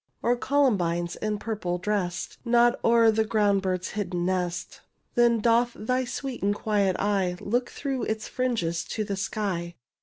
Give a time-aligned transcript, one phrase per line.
[0.23, 4.81] Or columbines, in purple dressed, Nod o'er the ground bird's hidden nest.
[5.13, 9.75] Then doth thy sweet and quiet eye Look through its fringes to the sky.